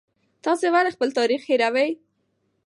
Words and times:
تاسې 0.43 0.67
ولې 0.73 0.91
خپل 0.95 1.09
تاریخ 1.19 1.41
هېروئ؟ 1.49 1.91